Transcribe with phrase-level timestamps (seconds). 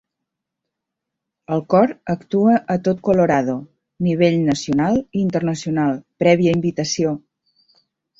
[1.57, 3.55] El Cor actua en tot Colorado,
[4.03, 5.93] a nivell nacional i internacional,
[6.25, 7.13] prèvia invitació.